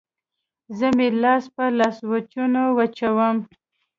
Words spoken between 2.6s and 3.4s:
وچوم